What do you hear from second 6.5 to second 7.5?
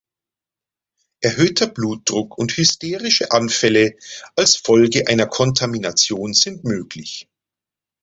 möglich.